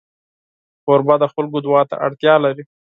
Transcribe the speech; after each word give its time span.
کوربه 0.85 1.15
د 1.21 1.25
خلکو 1.33 1.57
دعا 1.65 1.81
ته 1.89 1.95
اړتیا 2.05 2.35
لري. 2.45 2.63